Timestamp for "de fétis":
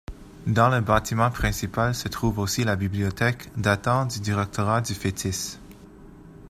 4.81-5.59